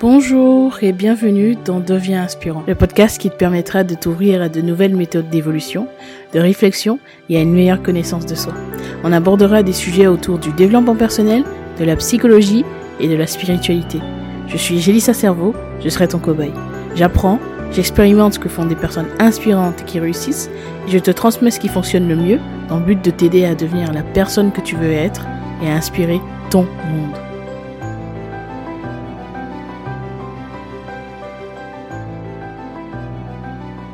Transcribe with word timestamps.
Bonjour 0.00 0.78
et 0.82 0.92
bienvenue 0.92 1.56
dans 1.64 1.80
Deviens 1.80 2.22
inspirant, 2.22 2.62
le 2.68 2.76
podcast 2.76 3.20
qui 3.20 3.30
te 3.30 3.34
permettra 3.34 3.82
de 3.82 3.96
t'ouvrir 3.96 4.40
à 4.40 4.48
de 4.48 4.60
nouvelles 4.60 4.94
méthodes 4.94 5.28
d'évolution, 5.28 5.88
de 6.32 6.38
réflexion 6.38 7.00
et 7.28 7.36
à 7.36 7.40
une 7.40 7.52
meilleure 7.52 7.82
connaissance 7.82 8.24
de 8.24 8.36
soi. 8.36 8.54
On 9.02 9.12
abordera 9.12 9.64
des 9.64 9.72
sujets 9.72 10.06
autour 10.06 10.38
du 10.38 10.52
développement 10.52 10.94
personnel, 10.94 11.42
de 11.80 11.84
la 11.84 11.96
psychologie 11.96 12.64
et 13.00 13.08
de 13.08 13.16
la 13.16 13.26
spiritualité. 13.26 13.98
Je 14.46 14.56
suis 14.56 14.78
Gélissa 14.78 15.14
Cerveau, 15.14 15.52
je 15.80 15.88
serai 15.88 16.06
ton 16.06 16.20
cobaye. 16.20 16.52
J'apprends, 16.94 17.40
j'expérimente 17.72 18.34
ce 18.34 18.38
que 18.38 18.48
font 18.48 18.64
des 18.64 18.76
personnes 18.76 19.08
inspirantes 19.18 19.84
qui 19.84 20.00
réussissent 20.00 20.50
et 20.86 20.90
je 20.90 20.98
te 20.98 21.10
transmets 21.10 21.50
ce 21.50 21.60
qui 21.60 21.68
fonctionne 21.68 22.08
le 22.08 22.16
mieux 22.16 22.40
dans 22.68 22.78
le 22.78 22.84
but 22.84 23.04
de 23.04 23.10
t'aider 23.10 23.44
à 23.44 23.54
devenir 23.54 23.92
la 23.92 24.02
personne 24.02 24.52
que 24.52 24.60
tu 24.60 24.76
veux 24.76 24.92
être 24.92 25.26
et 25.62 25.70
à 25.70 25.74
inspirer 25.74 26.20
ton 26.50 26.62
monde. 26.62 27.16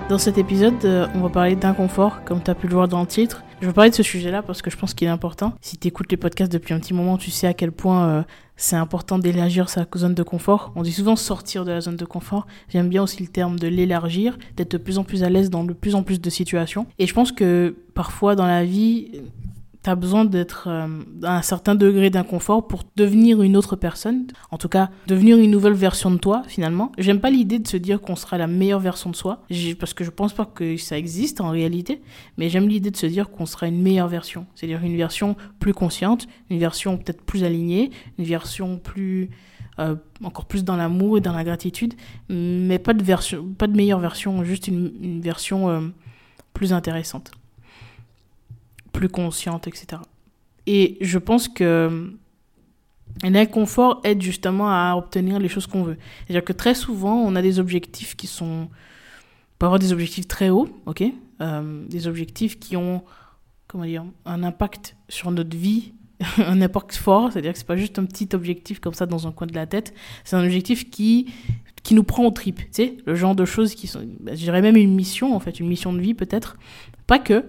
Dans 0.08 0.18
cet 0.18 0.36
épisode, 0.36 0.84
euh, 0.84 1.06
on 1.14 1.20
va 1.20 1.30
parler 1.30 1.56
d'inconfort, 1.56 2.24
comme 2.24 2.42
tu 2.42 2.50
as 2.50 2.54
pu 2.54 2.68
le 2.68 2.74
voir 2.74 2.88
dans 2.88 3.00
le 3.00 3.06
titre. 3.06 3.42
Je 3.62 3.66
veux 3.66 3.72
parler 3.72 3.88
de 3.88 3.94
ce 3.94 4.02
sujet-là 4.02 4.42
parce 4.42 4.60
que 4.60 4.70
je 4.70 4.77
pense 4.77 4.92
qu'il 4.92 5.08
est 5.08 5.10
important. 5.10 5.54
Si 5.62 5.78
tu 5.78 5.88
écoutes 5.88 6.10
les 6.10 6.18
podcasts 6.18 6.52
depuis 6.52 6.74
un 6.74 6.78
petit 6.78 6.92
moment, 6.92 7.16
tu 7.16 7.30
sais 7.30 7.46
à 7.46 7.54
quel 7.54 7.72
point 7.72 8.06
euh, 8.08 8.22
c'est 8.56 8.76
important 8.76 9.18
d'élargir 9.18 9.68
sa 9.68 9.86
zone 9.96 10.14
de 10.14 10.22
confort. 10.22 10.72
On 10.76 10.82
dit 10.82 10.92
souvent 10.92 11.16
sortir 11.16 11.64
de 11.64 11.72
la 11.72 11.80
zone 11.80 11.96
de 11.96 12.04
confort. 12.04 12.46
J'aime 12.68 12.88
bien 12.88 13.02
aussi 13.02 13.22
le 13.22 13.28
terme 13.28 13.58
de 13.58 13.66
l'élargir, 13.66 14.38
d'être 14.56 14.72
de 14.72 14.78
plus 14.78 14.98
en 14.98 15.04
plus 15.04 15.24
à 15.24 15.30
l'aise 15.30 15.50
dans 15.50 15.64
de 15.64 15.72
plus 15.72 15.94
en 15.94 16.02
plus 16.02 16.20
de 16.20 16.30
situations. 16.30 16.86
Et 16.98 17.06
je 17.06 17.14
pense 17.14 17.32
que 17.32 17.74
parfois 17.94 18.36
dans 18.36 18.46
la 18.46 18.64
vie, 18.64 19.22
tu 19.84 19.90
as 19.90 19.94
besoin 19.94 20.24
d'être 20.24 20.66
euh, 20.66 20.88
à 21.22 21.36
un 21.36 21.42
certain 21.42 21.74
degré 21.74 22.08
d'inconfort 22.08 22.66
pour 22.66 22.82
devenir 22.96 23.42
une 23.42 23.54
autre 23.56 23.77
personne. 23.77 24.26
En 24.50 24.56
tout 24.56 24.70
cas, 24.70 24.91
devenir 25.06 25.38
une 25.38 25.50
nouvelle 25.50 25.74
version 25.74 26.10
de 26.10 26.16
toi, 26.16 26.42
finalement. 26.46 26.91
J'aime 26.96 27.20
pas 27.20 27.30
l'idée 27.30 27.58
de 27.58 27.68
se 27.68 27.76
dire 27.76 28.00
qu'on 28.00 28.16
sera 28.16 28.38
la 28.38 28.46
meilleure 28.46 28.80
version 28.80 29.10
de 29.10 29.16
soi, 29.16 29.42
parce 29.78 29.92
que 29.92 30.02
je 30.02 30.10
pense 30.10 30.32
pas 30.32 30.46
que 30.46 30.78
ça 30.78 30.96
existe 30.96 31.42
en 31.42 31.50
réalité, 31.50 32.00
mais 32.38 32.48
j'aime 32.48 32.66
l'idée 32.66 32.91
de 32.91 32.96
se 32.96 33.06
dire 33.06 33.30
qu'on 33.30 33.44
sera 33.44 33.66
une 33.66 33.80
meilleure 33.80 34.08
version. 34.08 34.46
C'est-à-dire 34.54 34.82
une 34.82 34.96
version 34.96 35.36
plus 35.60 35.74
consciente, 35.74 36.26
une 36.48 36.58
version 36.58 36.96
peut-être 36.96 37.22
plus 37.22 37.44
alignée, 37.44 37.91
une 38.19 38.24
version 38.24 38.78
plus... 38.78 39.30
Euh, 39.80 39.96
encore 40.22 40.44
plus 40.44 40.62
dans 40.62 40.76
l'amour 40.76 41.19
et 41.19 41.20
dans 41.20 41.32
la 41.32 41.42
gratitude, 41.42 41.94
mais 42.28 42.78
pas 42.78 42.94
de 42.94 43.02
version, 43.02 43.52
pas 43.58 43.66
de 43.66 43.76
meilleure 43.76 43.98
version, 43.98 44.44
juste 44.44 44.69
une, 44.69 45.20
version 45.20 45.69
euh, 45.69 45.80
plus 46.52 46.72
intéressante 46.72 47.32
plus 49.05 49.08
consciente, 49.10 49.69
etc. 49.69 50.00
Et 50.66 50.97
je 51.02 51.19
pense 51.19 51.48
que 51.48 52.14
l'inconfort 53.22 54.00
aide 54.05 54.22
justement 54.22 54.70
à 54.70 54.94
obtenir 54.97 55.38
les 55.38 55.48
choses 55.48 55.66
qu'on 55.66 55.83
veut. 55.83 55.98
C'est-à-dire 56.24 56.44
que 56.44 56.55
très 56.55 56.74
souvent, 56.74 57.16
on 57.16 57.36
a 57.36 57.42
des 57.42 57.58
objectifs 57.58 58.16
qui 58.16 58.27
sont... 58.27 58.69
On 58.69 59.56
peut 59.58 59.66
avoir 59.66 59.78
des 59.78 59.92
objectifs 59.92 60.27
très 60.27 60.48
hauts, 60.48 60.69
ok 60.86 61.05
euh, 61.42 61.86
Des 61.86 62.06
objectifs 62.06 62.58
qui 62.58 62.77
ont, 62.77 63.05
comment 63.69 63.84
dire, 63.84 64.05
un 64.25 64.42
impact 64.42 64.97
sur 65.10 65.30
notre 65.30 65.55
vie, 65.56 65.92
un 66.38 66.62
impact 66.62 66.94
fort, 66.94 67.30
c'est-à-dire 67.30 67.52
que 67.52 67.58
c'est 67.58 67.66
pas 67.66 67.77
juste 67.77 67.98
un 67.98 68.06
petit 68.06 68.28
objectif 68.32 68.80
comme 68.80 68.94
ça 68.94 69.05
dans 69.05 69.28
un 69.28 69.32
coin 69.32 69.47
de 69.47 69.55
la 69.55 69.66
tête, 69.66 69.92
c'est 70.25 70.36
un 70.36 70.44
objectif 70.44 70.91
qui 70.91 71.27
qui 71.82 71.94
nous 71.94 72.02
prend 72.02 72.25
au 72.25 72.30
trip, 72.30 72.56
tu 72.56 72.66
sais, 72.70 72.97
le 73.05 73.14
genre 73.14 73.34
de 73.34 73.44
choses 73.44 73.75
qui 73.75 73.86
sont, 73.86 74.02
bah, 74.20 74.34
je 74.34 74.41
dirais 74.41 74.62
même 74.62 74.75
une 74.75 74.94
mission 74.94 75.36
en 75.36 75.38
fait, 75.38 75.60
une 75.60 75.69
mission 75.69 75.92
de 75.92 76.00
vie 76.00 76.14
peut-être, 76.14 76.56
pas 77.06 77.19
que, 77.19 77.44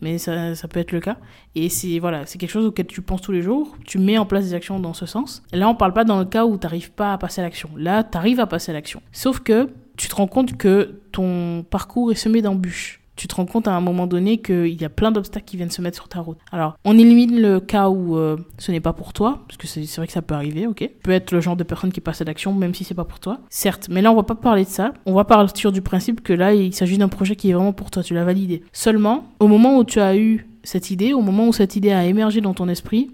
mais 0.00 0.18
ça, 0.18 0.54
ça, 0.54 0.68
peut 0.68 0.80
être 0.80 0.92
le 0.92 1.00
cas. 1.00 1.16
Et 1.54 1.68
c'est 1.68 1.98
voilà, 1.98 2.26
c'est 2.26 2.38
quelque 2.38 2.50
chose 2.50 2.66
auquel 2.66 2.86
tu 2.86 3.02
penses 3.02 3.22
tous 3.22 3.32
les 3.32 3.42
jours, 3.42 3.76
tu 3.84 3.98
mets 3.98 4.18
en 4.18 4.26
place 4.26 4.44
des 4.44 4.54
actions 4.54 4.80
dans 4.80 4.94
ce 4.94 5.06
sens. 5.06 5.42
Là, 5.52 5.68
on 5.68 5.74
parle 5.74 5.92
pas 5.92 6.04
dans 6.04 6.18
le 6.18 6.24
cas 6.24 6.44
où 6.44 6.56
tu 6.56 6.66
n'arrives 6.66 6.92
pas 6.92 7.12
à 7.12 7.18
passer 7.18 7.40
à 7.40 7.44
l'action. 7.44 7.70
Là, 7.76 8.04
tu 8.04 8.16
arrives 8.16 8.40
à 8.40 8.46
passer 8.46 8.70
à 8.70 8.74
l'action. 8.74 9.02
Sauf 9.12 9.40
que 9.40 9.68
tu 9.96 10.08
te 10.08 10.14
rends 10.14 10.26
compte 10.26 10.56
que 10.56 11.00
ton 11.12 11.64
parcours 11.68 12.12
est 12.12 12.16
semé 12.16 12.42
d'embûches 12.42 12.99
tu 13.20 13.28
te 13.28 13.34
rends 13.34 13.44
compte 13.44 13.68
à 13.68 13.72
un 13.72 13.82
moment 13.82 14.06
donné 14.06 14.38
qu'il 14.38 14.80
y 14.80 14.84
a 14.86 14.88
plein 14.88 15.12
d'obstacles 15.12 15.44
qui 15.44 15.58
viennent 15.58 15.70
se 15.70 15.82
mettre 15.82 15.96
sur 15.96 16.08
ta 16.08 16.20
route. 16.20 16.38
Alors, 16.52 16.78
on 16.86 16.98
élimine 16.98 17.38
le 17.38 17.60
cas 17.60 17.90
où 17.90 18.16
euh, 18.16 18.38
ce 18.56 18.72
n'est 18.72 18.80
pas 18.80 18.94
pour 18.94 19.12
toi, 19.12 19.40
parce 19.46 19.58
que 19.58 19.66
c'est 19.66 19.94
vrai 19.96 20.06
que 20.06 20.12
ça 20.14 20.22
peut 20.22 20.34
arriver, 20.34 20.66
ok 20.66 20.88
Peut 21.02 21.10
être 21.10 21.30
le 21.32 21.42
genre 21.42 21.54
de 21.54 21.62
personne 21.62 21.92
qui 21.92 22.00
passe 22.00 22.22
à 22.22 22.24
l'action, 22.24 22.54
même 22.54 22.74
si 22.74 22.82
c'est 22.82 22.94
pas 22.94 23.04
pour 23.04 23.20
toi. 23.20 23.40
Certes, 23.50 23.88
mais 23.90 24.00
là, 24.00 24.10
on 24.10 24.16
va 24.16 24.22
pas 24.22 24.36
parler 24.36 24.64
de 24.64 24.70
ça. 24.70 24.94
On 25.04 25.12
va 25.12 25.24
partir 25.24 25.70
du 25.70 25.82
principe 25.82 26.22
que 26.22 26.32
là, 26.32 26.54
il 26.54 26.72
s'agit 26.72 26.96
d'un 26.96 27.08
projet 27.08 27.36
qui 27.36 27.50
est 27.50 27.52
vraiment 27.52 27.74
pour 27.74 27.90
toi, 27.90 28.02
tu 28.02 28.14
l'as 28.14 28.24
validé. 28.24 28.62
Seulement, 28.72 29.26
au 29.38 29.48
moment 29.48 29.76
où 29.76 29.84
tu 29.84 30.00
as 30.00 30.16
eu 30.16 30.48
cette 30.62 30.90
idée, 30.90 31.12
au 31.12 31.20
moment 31.20 31.46
où 31.46 31.52
cette 31.52 31.76
idée 31.76 31.92
a 31.92 32.06
émergé 32.06 32.40
dans 32.40 32.54
ton 32.54 32.70
esprit, 32.70 33.10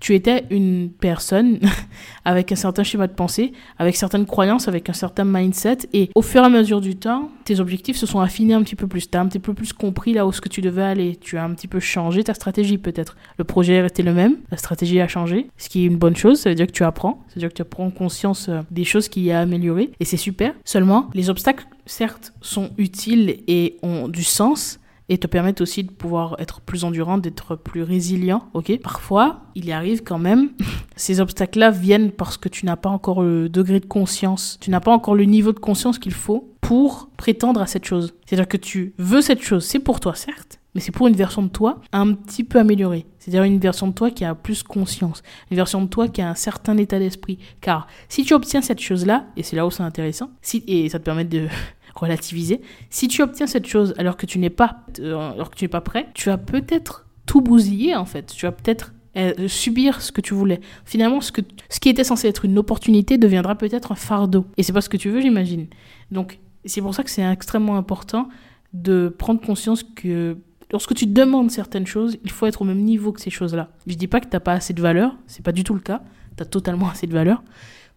tu 0.00 0.14
étais 0.14 0.44
une 0.50 0.90
personne 0.90 1.60
avec 2.24 2.52
un 2.52 2.56
certain 2.56 2.82
schéma 2.82 3.06
de 3.06 3.12
pensée, 3.12 3.52
avec 3.78 3.96
certaines 3.96 4.26
croyances, 4.26 4.68
avec 4.68 4.88
un 4.88 4.92
certain 4.92 5.24
mindset. 5.24 5.78
Et 5.92 6.10
au 6.14 6.22
fur 6.22 6.42
et 6.42 6.46
à 6.46 6.48
mesure 6.48 6.80
du 6.80 6.96
temps, 6.96 7.30
tes 7.44 7.60
objectifs 7.60 7.96
se 7.96 8.06
sont 8.06 8.20
affinés 8.20 8.54
un 8.54 8.62
petit 8.62 8.76
peu 8.76 8.86
plus. 8.86 9.10
Tu 9.10 9.16
as 9.16 9.20
un 9.20 9.26
petit 9.26 9.38
peu 9.38 9.54
plus 9.54 9.72
compris 9.72 10.12
là 10.12 10.26
où 10.26 10.32
ce 10.32 10.40
que 10.40 10.48
tu 10.48 10.60
devais 10.60 10.82
aller. 10.82 11.16
Tu 11.16 11.36
as 11.38 11.44
un 11.44 11.54
petit 11.54 11.68
peu 11.68 11.80
changé 11.80 12.24
ta 12.24 12.34
stratégie 12.34 12.78
peut-être. 12.78 13.16
Le 13.38 13.44
projet 13.44 13.80
resté 13.80 14.02
le 14.02 14.12
même, 14.12 14.36
la 14.50 14.56
stratégie 14.56 15.00
a 15.00 15.08
changé, 15.08 15.48
ce 15.56 15.68
qui 15.68 15.84
est 15.84 15.86
une 15.86 15.96
bonne 15.96 16.16
chose. 16.16 16.40
Ça 16.40 16.50
veut 16.50 16.54
dire 16.54 16.66
que 16.66 16.72
tu 16.72 16.84
apprends, 16.84 17.24
ça 17.28 17.34
veut 17.34 17.40
dire 17.40 17.48
que 17.48 17.54
tu 17.54 17.64
prends 17.64 17.90
conscience 17.90 18.48
euh, 18.48 18.62
des 18.70 18.84
choses 18.84 19.08
qui 19.08 19.22
y 19.22 19.32
a 19.32 19.40
amélioré. 19.40 19.90
Et 20.00 20.04
c'est 20.04 20.16
super. 20.16 20.54
Seulement, 20.64 21.10
les 21.14 21.30
obstacles, 21.30 21.66
certes, 21.86 22.32
sont 22.40 22.70
utiles 22.78 23.40
et 23.46 23.76
ont 23.82 24.08
du 24.08 24.24
sens 24.24 24.78
et 25.08 25.18
te 25.18 25.26
permettent 25.26 25.60
aussi 25.60 25.84
de 25.84 25.90
pouvoir 25.90 26.36
être 26.38 26.60
plus 26.60 26.84
endurant, 26.84 27.18
d'être 27.18 27.56
plus 27.56 27.82
résilient, 27.82 28.48
ok? 28.54 28.78
Parfois, 28.82 29.42
il 29.54 29.66
y 29.66 29.72
arrive 29.72 30.02
quand 30.02 30.18
même, 30.18 30.50
ces 30.96 31.20
obstacles-là 31.20 31.70
viennent 31.70 32.10
parce 32.10 32.36
que 32.36 32.48
tu 32.48 32.66
n'as 32.66 32.76
pas 32.76 32.90
encore 32.90 33.22
le 33.22 33.48
degré 33.48 33.80
de 33.80 33.86
conscience, 33.86 34.58
tu 34.60 34.70
n'as 34.70 34.80
pas 34.80 34.92
encore 34.92 35.14
le 35.14 35.24
niveau 35.24 35.52
de 35.52 35.58
conscience 35.58 35.98
qu'il 35.98 36.12
faut 36.12 36.54
pour 36.60 37.08
prétendre 37.16 37.60
à 37.60 37.66
cette 37.66 37.84
chose. 37.84 38.14
C'est-à-dire 38.26 38.48
que 38.48 38.56
tu 38.56 38.94
veux 38.98 39.22
cette 39.22 39.42
chose, 39.42 39.64
c'est 39.64 39.78
pour 39.78 40.00
toi, 40.00 40.14
certes, 40.14 40.60
mais 40.74 40.80
c'est 40.80 40.92
pour 40.92 41.08
une 41.08 41.16
version 41.16 41.42
de 41.42 41.48
toi 41.48 41.80
un 41.92 42.12
petit 42.12 42.44
peu 42.44 42.58
améliorée. 42.58 43.06
C'est-à-dire 43.18 43.42
une 43.44 43.58
version 43.58 43.88
de 43.88 43.92
toi 43.92 44.10
qui 44.10 44.24
a 44.24 44.34
plus 44.34 44.62
conscience, 44.62 45.22
une 45.50 45.56
version 45.56 45.82
de 45.82 45.88
toi 45.88 46.08
qui 46.08 46.20
a 46.20 46.28
un 46.28 46.34
certain 46.34 46.76
état 46.76 46.98
d'esprit. 46.98 47.38
Car 47.60 47.86
si 48.08 48.24
tu 48.24 48.34
obtiens 48.34 48.60
cette 48.60 48.80
chose-là, 48.80 49.26
et 49.36 49.42
c'est 49.42 49.56
là 49.56 49.66
où 49.66 49.70
c'est 49.70 49.82
intéressant, 49.82 50.30
si, 50.42 50.62
et 50.66 50.88
ça 50.88 50.98
te 50.98 51.04
permet 51.04 51.24
de 51.24 51.48
relativiser. 51.98 52.60
Si 52.90 53.08
tu 53.08 53.22
obtiens 53.22 53.46
cette 53.46 53.66
chose 53.66 53.94
alors 53.98 54.16
que 54.16 54.26
tu 54.26 54.38
n'es 54.38 54.50
pas, 54.50 54.84
euh, 55.00 55.32
alors 55.32 55.50
que 55.50 55.56
tu 55.56 55.64
n'es 55.64 55.68
pas 55.68 55.80
prêt, 55.80 56.08
tu 56.14 56.28
vas 56.28 56.38
peut-être 56.38 57.06
tout 57.26 57.40
bousiller 57.40 57.94
en 57.94 58.04
fait. 58.04 58.32
Tu 58.34 58.46
vas 58.46 58.52
peut-être 58.52 58.92
euh, 59.16 59.48
subir 59.48 60.00
ce 60.00 60.12
que 60.12 60.20
tu 60.20 60.34
voulais. 60.34 60.60
Finalement, 60.84 61.20
ce, 61.20 61.32
que, 61.32 61.40
ce 61.68 61.80
qui 61.80 61.88
était 61.88 62.04
censé 62.04 62.28
être 62.28 62.44
une 62.44 62.58
opportunité 62.58 63.18
deviendra 63.18 63.54
peut-être 63.56 63.92
un 63.92 63.96
fardeau. 63.96 64.46
Et 64.56 64.62
c'est 64.62 64.72
pas 64.72 64.80
ce 64.80 64.88
que 64.88 64.96
tu 64.96 65.10
veux, 65.10 65.20
j'imagine. 65.20 65.66
Donc, 66.10 66.38
c'est 66.64 66.80
pour 66.80 66.94
ça 66.94 67.02
que 67.02 67.10
c'est 67.10 67.24
extrêmement 67.24 67.76
important 67.76 68.28
de 68.74 69.08
prendre 69.08 69.40
conscience 69.40 69.82
que 69.82 70.36
lorsque 70.70 70.94
tu 70.94 71.06
demandes 71.06 71.50
certaines 71.50 71.86
choses, 71.86 72.18
il 72.22 72.30
faut 72.30 72.46
être 72.46 72.62
au 72.62 72.64
même 72.64 72.82
niveau 72.82 73.12
que 73.12 73.20
ces 73.20 73.30
choses-là. 73.30 73.70
Je 73.86 73.94
dis 73.94 74.06
pas 74.06 74.20
que 74.20 74.26
tu 74.26 74.34
n'as 74.34 74.40
pas 74.40 74.52
assez 74.52 74.74
de 74.74 74.82
valeur, 74.82 75.16
c'est 75.26 75.44
pas 75.44 75.52
du 75.52 75.64
tout 75.64 75.74
le 75.74 75.80
cas. 75.80 76.02
Tu 76.36 76.42
as 76.42 76.46
totalement 76.46 76.88
assez 76.88 77.06
de 77.06 77.12
valeur. 77.12 77.42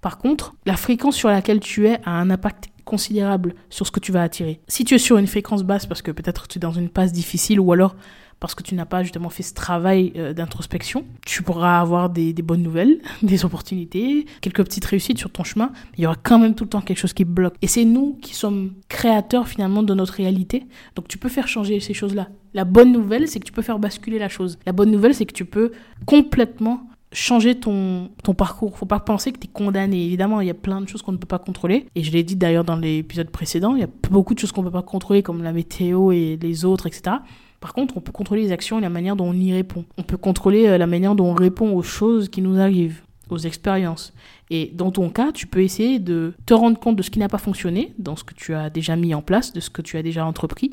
Par 0.02 0.18
contre, 0.18 0.56
la 0.66 0.76
fréquence 0.76 1.16
sur 1.16 1.30
laquelle 1.30 1.60
tu 1.60 1.88
es 1.88 2.00
a 2.06 2.12
un 2.12 2.32
impact 2.32 2.70
considérable 2.84 3.56
sur 3.70 3.88
ce 3.88 3.92
que 3.92 4.00
tu 4.00 4.12
vas 4.12 4.24
attirer. 4.24 4.60
Si 4.68 4.84
tu 4.84 4.96
es 4.96 4.98
sur 4.98 5.18
une 5.18 5.28
fréquence 5.28 5.64
basse 5.64 5.86
parce 5.86 6.02
que 6.02 6.12
peut-être 6.12 6.48
tu 6.48 6.58
es 6.58 6.60
dans 6.60 6.72
une 6.72 6.90
passe 6.90 7.12
difficile 7.12 7.60
ou 7.60 7.72
alors 7.72 7.96
parce 8.42 8.56
que 8.56 8.64
tu 8.64 8.74
n'as 8.74 8.86
pas 8.86 9.04
justement 9.04 9.30
fait 9.30 9.44
ce 9.44 9.54
travail 9.54 10.14
euh, 10.16 10.34
d'introspection, 10.34 11.06
tu 11.24 11.44
pourras 11.44 11.80
avoir 11.80 12.10
des, 12.10 12.34
bonnes 12.34 12.64
nouvelles, 12.64 13.00
des 13.22 13.46
opportunités, 13.46 14.26
quelques 14.42 14.64
petites 14.64 14.84
réussites 14.84 15.20
sur 15.20 15.30
ton 15.30 15.44
chemin, 15.44 15.70
mais 15.74 16.00
il 16.00 16.02
y 16.02 16.08
aura 16.08 16.16
quand 16.22 16.40
même 16.40 16.56
tout 16.56 16.64
le 16.64 16.70
temps 16.72 16.82
quelque 16.82 16.98
chose 16.98 17.14
qui 17.14 17.24
bloque. 17.24 17.54
Et 17.62 17.68
c'est 17.68 17.86
nous 17.86 18.18
qui 18.20 18.34
sommes 18.34 18.74
créateurs 18.90 19.48
finalement 19.48 19.84
de 19.84 19.94
notre 19.94 20.16
réalité, 20.16 20.66
donc 20.96 21.08
tu 21.08 21.20
peux 21.20 21.30
faire 21.30 21.48
changer 21.48 21.80
ces 21.80 21.94
choses-là. 21.94 22.30
La 22.56 22.66
bonne 22.66 22.92
nouvelle, 22.92 23.28
c'est 23.28 23.40
que 23.40 23.46
tu 23.46 23.54
peux 23.54 23.62
faire 23.62 23.78
basculer 23.78 24.18
la 24.18 24.28
chose. 24.28 24.58
La 24.66 24.74
bonne 24.74 24.90
nouvelle, 24.90 25.14
c'est 25.14 25.28
que 25.28 25.34
tu 25.34 25.46
peux 25.46 25.72
complètement 26.08 26.90
changer 27.12 27.56
ton, 27.56 28.10
ton 28.24 28.34
parcours. 28.34 28.78
Faut 28.78 28.86
pas 28.86 29.00
penser 29.00 29.32
que 29.32 29.40
tu 29.40 29.48
es 29.48 29.50
condamné. 29.52 30.06
Évidemment, 30.06 30.42
il 30.42 30.48
y 30.48 30.52
a 30.52 30.56
plein 30.56 30.82
de 30.82 30.88
choses 30.88 31.02
qu'on 31.02 31.12
ne 31.12 31.18
peut 31.18 31.28
pas 31.28 31.40
contrôler. 31.40 31.86
Et 31.96 32.04
je 32.04 32.12
l'ai 32.12 32.24
dit 32.24 32.36
d'ailleurs 32.36 32.64
dans 32.64 32.76
l'épisode 32.76 33.30
précédent, 33.30 33.76
il 33.76 33.82
y 33.82 33.84
a 33.84 33.90
beaucoup 34.10 34.34
de 34.34 34.40
choses 34.40 34.52
qu'on 34.52 34.62
ne 34.62 34.68
peut 34.68 34.74
pas 34.74 34.82
contrôler, 34.82 35.24
comme 35.24 35.44
la 35.44 35.54
météo 35.54 36.12
et 36.12 36.38
les 36.42 36.66
autres, 36.66 36.88
etc. 36.88 37.18
Par 37.60 37.74
contre, 37.74 37.96
on 37.96 38.02
peut 38.02 38.12
contrôler 38.12 38.42
les 38.44 38.52
actions 38.52 38.80
et 38.80 38.82
la 38.82 38.90
manière 38.90 39.16
dont 39.16 39.30
on 39.30 39.34
y 39.34 39.54
répond. 39.54 39.86
On 39.98 40.04
peut 40.04 40.18
contrôler 40.18 40.68
euh, 40.68 40.78
la 40.78 40.88
manière 40.88 41.16
dont 41.16 41.28
on 41.28 41.34
répond 41.34 41.74
aux 41.74 41.84
choses 41.84 42.28
qui 42.28 42.42
nous 42.42 42.60
arrivent, 42.60 43.02
aux 43.30 43.38
expériences. 43.38 44.14
Et 44.50 44.72
dans 44.74 44.92
ton 44.92 45.10
cas, 45.10 45.32
tu 45.32 45.48
peux 45.48 45.62
essayer 45.62 46.00
de 46.00 46.34
te 46.46 46.54
rendre 46.54 46.80
compte 46.80 46.96
de 46.96 47.04
ce 47.04 47.12
qui 47.12 47.20
n'a 47.20 47.30
pas 47.30 47.38
fonctionné, 47.38 47.94
dans 48.00 48.16
ce 48.16 48.24
que 48.24 48.34
tu 48.34 48.56
as 48.56 48.70
déjà 48.70 48.96
mis 48.96 49.14
en 49.14 49.22
place, 49.22 49.54
de 49.54 49.60
ce 49.60 49.70
que 49.70 49.84
tu 49.84 49.96
as 49.98 50.02
déjà 50.02 50.26
entrepris, 50.26 50.72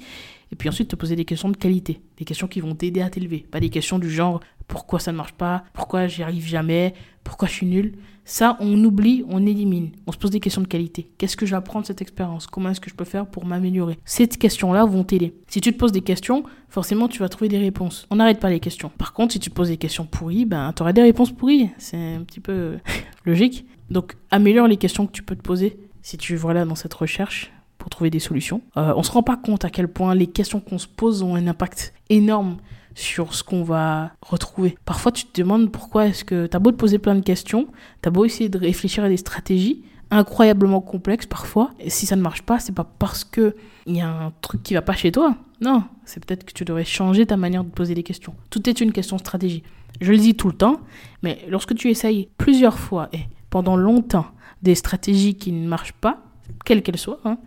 Et 0.53 0.57
puis 0.57 0.69
ensuite 0.69 0.89
te 0.89 0.97
poser 0.97 1.17
des 1.17 1.25
questions 1.25 1.51
de 1.51 1.57
qualité, 1.57 2.01
des 2.17 2.25
questions 2.25 2.49
qui 2.49 2.61
vont 2.61 2.75
t'aider 2.75 3.03
à 3.03 3.11
t'élever, 3.11 3.47
pas 3.51 3.61
des 3.61 3.71
questions 3.71 3.99
du 3.99 4.11
genre 4.11 4.41
pourquoi 4.67 5.01
ça 5.01 5.13
ne 5.13 5.17
marche 5.17 5.33
pas, 5.33 5.65
pourquoi 5.73 6.07
j'y 6.07 6.23
arrive 6.23 6.47
jamais, 6.47 6.95
pourquoi 7.25 7.49
je 7.49 7.55
suis 7.55 7.67
nul? 7.67 7.95
Ça, 8.25 8.59
on 8.61 8.85
oublie, 8.85 9.25
on 9.31 9.47
élimine. 9.47 9.91
On 10.07 10.13
se 10.13 10.19
pose 10.19 10.31
des 10.31 10.41
questions 10.41 10.61
de 10.61 10.67
qualité. 10.67 11.11
Qu'est-ce 11.17 11.37
que 11.37 11.47
j'apprends 11.47 11.81
de 11.81 11.87
cette 11.87 12.03
expérience? 12.03 12.47
Comment 12.47 12.69
est-ce 12.69 12.81
que 12.81 12.91
je 12.91 12.95
peux 12.95 13.07
faire 13.07 13.27
pour 13.27 13.47
m'améliorer? 13.47 13.99
Ces 14.05 14.29
questions-là 14.29 14.85
vont 14.85 15.03
t'aider. 15.03 15.35
Si 15.47 15.63
tu 15.63 15.73
te 15.73 15.79
poses 15.79 15.93
des 15.93 16.03
questions, 16.03 16.45
forcément, 16.69 17.09
tu 17.09 17.21
vas 17.21 17.31
trouver 17.31 17.49
des 17.49 17.57
réponses. 17.57 18.07
On 18.11 18.17
n'arrête 18.17 18.39
pas 18.39 18.51
les 18.51 18.61
questions. 18.61 18.91
Par 18.91 19.15
contre, 19.15 19.33
si 19.33 19.41
tu 19.41 19.49
te 19.49 19.55
poses 19.55 19.69
des 19.69 19.79
questions 19.79 20.05
pourries, 20.05 20.45
ben, 20.45 20.75
tu 20.77 20.83
auras 20.83 20.93
des 20.93 21.01
réponses 21.01 21.33
pourries. 21.33 21.71
C'est 21.79 21.97
un 21.97 22.23
petit 22.23 22.41
peu 22.41 22.77
logique. 23.25 23.65
Donc, 23.89 24.17
améliore 24.31 24.69
les 24.69 24.77
questions 24.77 25.07
que 25.07 25.13
tu 25.13 25.23
peux 25.23 25.35
te 25.35 25.43
poser 25.43 25.79
si 26.03 26.19
tu 26.19 26.37
voilà 26.37 26.67
dans 26.67 26.75
cette 26.75 26.93
recherche 26.93 27.51
pour 27.79 27.91
trouver 27.91 28.11
des 28.11 28.19
solutions. 28.19 28.61
Euh, 28.77 28.93
on 28.97 29.03
se 29.03 29.11
rend 29.13 29.23
pas 29.23 29.37
compte 29.37 29.65
à 29.65 29.71
quel 29.71 29.89
point 29.89 30.15
les 30.15 30.27
questions 30.27 30.61
qu'on 30.61 30.79
se 30.79 30.89
pose 30.89 31.23
ont 31.23 31.35
un 31.35 31.47
impact 31.47 31.95
énorme 32.11 32.57
sur 32.95 33.35
ce 33.35 33.45
qu'on 33.45 33.63
va 33.63 34.13
retrouver. 34.21 34.77
Parfois, 34.85 35.13
tu 35.13 35.25
te 35.25 35.41
demandes 35.41 35.71
pourquoi 35.71 36.07
est-ce 36.07 36.25
que 36.25 36.47
tu 36.47 36.57
as 36.57 36.61
beau 36.61 36.73
te 36.73 36.77
poser 36.77 36.99
plein 36.99 37.15
de 37.15 37.21
questions, 37.21 37.69
tu 38.03 38.09
as 38.09 38.11
beau 38.11 38.25
essayer 38.25 38.49
de 38.49 38.59
réfléchir 38.59 39.05
à 39.05 39.09
des 39.09 39.17
stratégies 39.17 39.83
incroyablement 40.11 40.81
complexes 40.81 41.27
parfois, 41.27 41.71
et 41.79 41.91
si 41.91 42.07
ça 42.07 42.17
ne 42.17 42.23
marche 42.23 42.43
pas, 42.43 42.59
c'est 42.59 42.75
pas 42.75 42.91
parce 42.99 43.25
que 43.25 43.55
il 43.87 43.97
y 43.97 44.01
a 44.01 44.09
un 44.09 44.33
truc 44.41 44.63
qui 44.63 44.75
va 44.75 44.83
pas 44.83 44.95
chez 44.95 45.13
toi. 45.13 45.37
Non, 45.61 45.85
c'est 46.05 46.25
peut-être 46.25 46.45
que 46.45 46.53
tu 46.53 46.65
devrais 46.65 46.85
changer 46.85 47.27
ta 47.27 47.37
manière 47.37 47.65
de 47.65 47.71
poser 47.71 47.95
des 47.95 48.03
questions. 48.03 48.35
Tout 48.51 48.69
est 48.69 48.81
une 48.81 48.93
question 48.93 49.17
de 49.17 49.21
stratégie. 49.21 49.63
Je 50.01 50.13
le 50.13 50.19
dis 50.19 50.35
tout 50.35 50.49
le 50.49 50.55
temps, 50.55 50.81
mais 51.23 51.45
lorsque 51.49 51.75
tu 51.75 51.91
essayes 51.91 52.29
plusieurs 52.39 52.79
fois 52.79 53.09
et 53.13 53.21
pendant 53.51 53.77
longtemps 53.77 54.27
des 54.63 54.75
stratégies 54.75 55.35
qui 55.35 55.53
ne 55.53 55.67
marchent 55.67 55.95
pas, 55.95 56.23
quelles 56.65 56.83
qu'elles 56.83 56.99
soient, 56.99 57.21
hein, 57.25 57.39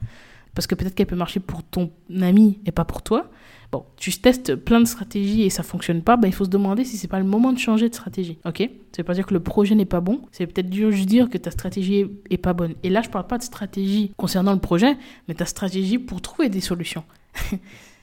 parce 0.55 0.67
que 0.67 0.75
peut-être 0.75 0.95
qu'elle 0.95 1.07
peut 1.07 1.15
marcher 1.15 1.39
pour 1.39 1.63
ton 1.63 1.91
ami 2.21 2.59
et 2.65 2.71
pas 2.71 2.85
pour 2.85 3.01
toi. 3.01 3.29
Bon, 3.71 3.85
tu 3.95 4.11
testes 4.11 4.55
plein 4.55 4.81
de 4.81 4.85
stratégies 4.85 5.43
et 5.43 5.49
ça 5.49 5.63
fonctionne 5.63 6.01
pas, 6.01 6.17
bah, 6.17 6.27
il 6.27 6.33
faut 6.33 6.43
se 6.43 6.49
demander 6.49 6.83
si 6.83 6.97
c'est 6.97 7.07
pas 7.07 7.19
le 7.19 7.25
moment 7.25 7.53
de 7.53 7.57
changer 7.57 7.87
de 7.87 7.93
stratégie. 7.93 8.37
Ok? 8.43 8.57
Ça 8.91 9.01
veut 9.01 9.03
pas 9.05 9.13
dire 9.13 9.25
que 9.25 9.33
le 9.33 9.39
projet 9.39 9.75
n'est 9.75 9.85
pas 9.85 10.01
bon, 10.01 10.21
c'est 10.33 10.45
peut-être 10.45 10.73
juste 10.73 11.07
dire 11.07 11.29
que 11.29 11.37
ta 11.37 11.51
stratégie 11.51 12.05
est, 12.29 12.37
pas 12.37 12.51
bonne. 12.51 12.73
Et 12.83 12.89
là, 12.89 13.01
je 13.01 13.09
parle 13.09 13.27
pas 13.27 13.37
de 13.37 13.43
stratégie 13.43 14.11
concernant 14.17 14.51
le 14.51 14.59
projet, 14.59 14.97
mais 15.29 15.35
ta 15.35 15.45
stratégie 15.45 15.99
pour 15.99 16.21
trouver 16.21 16.49
des 16.49 16.59
solutions. 16.59 17.05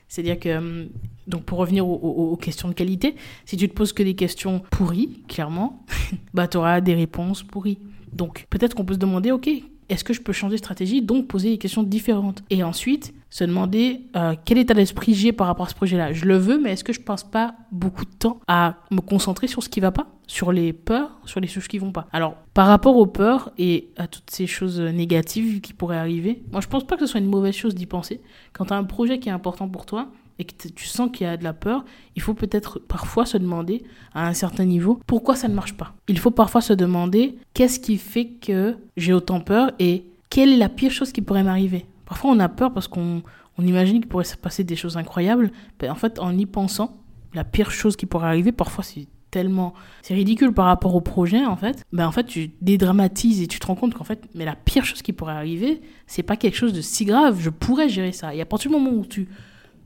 C'est-à-dire 0.09 0.41
que, 0.41 0.57
hum, 0.57 0.89
donc 1.27 1.43
pour 1.43 1.59
revenir 1.59 1.87
aux, 1.87 2.37
questions 2.37 2.69
de 2.69 2.73
qualité, 2.73 3.15
si 3.45 3.59
tu 3.59 3.69
te 3.69 3.75
poses 3.75 3.93
que 3.93 4.03
des 4.03 4.15
questions 4.15 4.63
pourries, 4.71 5.23
clairement, 5.29 5.85
bah 6.33 6.49
tu 6.49 6.57
auras 6.57 6.81
des 6.81 6.95
réponses 6.95 7.43
pourries. 7.43 7.79
Donc 8.15 8.47
peut-être 8.49 8.75
qu'on 8.75 8.87
peut 8.87 8.95
se 8.95 8.99
demander, 8.99 9.33
ok, 9.33 9.51
est-ce 9.89 10.05
que 10.05 10.13
je 10.13 10.21
peux 10.21 10.33
changer 10.33 10.57
de 10.57 10.59
stratégie 10.59 11.03
Donc 11.03 11.27
poser 11.29 11.51
des 11.51 11.59
questions 11.59 11.83
différentes. 11.83 12.43
Et 12.51 12.63
ensuite, 12.63 13.15
se 13.31 13.45
demander 13.45 14.03
euh, 14.17 14.35
quel 14.45 14.59
état 14.59 14.75
d'esprit 14.75 15.15
j'ai 15.15 15.33
par 15.33 15.47
rapport 15.47 15.67
à 15.67 15.69
ce 15.69 15.75
projet-là. 15.75 16.13
Je 16.13 16.25
le 16.25 16.37
veux, 16.37 16.61
mais 16.61 16.73
est-ce 16.73 16.85
que 16.85 16.93
je 16.93 17.01
passe 17.01 17.25
pas 17.25 17.55
beaucoup 17.73 18.05
de 18.05 18.11
temps 18.11 18.41
à 18.49 18.77
me 18.91 19.01
concentrer 19.01 19.47
sur 19.47 19.63
ce 19.63 19.69
qui 19.69 19.81
va 19.81 19.91
pas 19.91 20.07
Sur 20.27 20.53
les 20.53 20.73
peurs, 20.73 21.19
sur 21.25 21.41
les 21.41 21.49
choses 21.49 21.69
qui 21.69 21.79
vont 21.79 21.93
pas? 21.93 22.07
Alors, 22.13 22.37
par 22.55 22.67
rapport 22.67 22.97
aux 22.97 23.07
peurs 23.07 23.51
et 23.59 23.91
à 23.97 24.07
toutes 24.07 24.31
ces 24.31 24.47
choses 24.47 24.81
négatives 24.81 25.61
qui 25.61 25.73
pourraient 25.73 25.99
arriver, 25.99 26.43
moi 26.53 26.61
je 26.61 26.69
pense 26.69 26.87
pas 26.87 26.97
que 26.97 27.07
ce 27.07 27.13
soit 27.13 27.21
une 27.21 27.27
mauvaise 27.27 27.55
chose 27.55 27.75
d'y 27.75 27.87
penser. 27.87 28.21
Quand 28.53 28.67
tu 28.67 28.73
as 28.73 28.77
un 28.77 28.85
projet 28.85 29.19
qui 29.19 29.29
est 29.29 29.33
important 29.33 29.69
pour 29.69 29.87
toi, 29.87 30.11
et 30.39 30.45
que 30.45 30.69
tu 30.69 30.87
sens 30.87 31.11
qu'il 31.13 31.27
y 31.27 31.31
a 31.31 31.37
de 31.37 31.45
la 31.45 31.53
peur, 31.53 31.85
il 32.15 32.23
faut 32.23 32.35
peut-être 32.35 32.79
parfois 32.79 33.27
se 33.27 33.37
demander 33.37 33.83
à 34.15 34.29
un 34.29 34.35
certain 34.35 34.65
niveau 34.65 35.01
pourquoi 35.07 35.37
ça 35.37 35.49
ne 35.49 35.55
marche 35.55 35.75
pas. 35.75 35.95
Il 36.09 36.19
faut 36.19 36.31
parfois 36.31 36.61
se 36.61 36.73
demander 36.73 37.39
qu'est-ce 37.55 37.81
qui 37.81 37.99
fait 37.99 38.27
que 38.27 38.77
j'ai 38.97 39.13
autant 39.13 39.41
peur 39.41 39.73
et 39.79 40.05
quelle 40.31 40.53
est 40.53 40.57
la 40.57 40.69
pire 40.69 40.93
chose 40.93 41.13
qui 41.13 41.23
pourrait 41.23 41.43
m'arriver. 41.43 41.87
Parfois 42.07 42.31
on 42.31 42.39
a 42.39 42.49
peur 42.49 42.73
parce 42.73 42.89
qu'on 42.89 43.23
on 43.59 43.67
imagine 43.67 44.01
qu'il 44.01 44.09
pourrait 44.09 44.25
se 44.25 44.37
passer 44.37 44.63
des 44.65 44.77
choses 44.77 44.97
incroyables. 44.97 45.51
Ben, 45.81 45.91
en 45.91 45.97
fait, 45.97 46.19
en 46.21 46.37
y 46.37 46.47
pensant, 46.47 46.97
la 47.35 47.45
pire 47.45 47.71
chose 47.71 47.97
qui 47.97 48.07
pourrait 48.07 48.29
arriver, 48.29 48.53
parfois 48.53 48.85
c'est 48.85 49.09
tellement 49.31 49.75
c'est 50.03 50.15
ridicule 50.15 50.53
par 50.53 50.65
rapport 50.65 50.95
au 50.95 51.03
projet 51.03 51.45
en 51.45 51.57
fait 51.57 51.85
ben 51.93 52.07
en 52.07 52.13
fait 52.13 52.25
tu 52.25 52.51
dédramatises 52.63 53.43
et 53.43 53.47
tu 53.47 53.59
te 53.59 53.67
rends 53.67 53.75
compte 53.75 53.93
qu'en 53.93 54.05
fait 54.05 54.27
mais 54.35 54.47
la 54.47 54.55
pire 54.55 54.87
chose 54.87 55.03
qui 55.03 55.13
pourrait 55.13 55.35
arriver 55.35 55.83
c'est 56.07 56.23
pas 56.23 56.37
quelque 56.37 56.57
chose 56.57 56.73
de 56.73 56.81
si 56.81 57.05
grave 57.05 57.39
je 57.39 57.51
pourrais 57.51 57.91
gérer 57.91 58.13
ça 58.13 58.35
et 58.35 58.41
à 58.41 58.47
partir 58.47 58.71
du 58.71 58.77
moment 58.79 58.91
où 58.91 59.05
tu 59.05 59.29